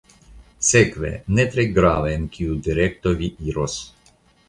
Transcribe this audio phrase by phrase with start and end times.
[0.69, 3.81] Sekve, ne tre grave en kiu direkto vi iros.